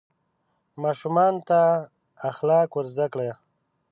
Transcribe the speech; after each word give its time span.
ماشومانو 0.83 1.39
ته 1.49 1.59
اخلاق 2.29 2.69
ور 2.73 2.85
زده 2.93 3.05
کړه. 3.13 3.31